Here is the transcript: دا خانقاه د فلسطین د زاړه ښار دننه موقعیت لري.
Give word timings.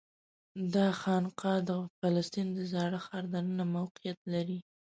دا 0.75 0.87
خانقاه 1.01 1.59
د 1.67 1.69
فلسطین 1.99 2.47
د 2.53 2.59
زاړه 2.71 2.99
ښار 3.05 3.23
دننه 3.33 3.63
موقعیت 3.75 4.19
لري. 4.33 4.59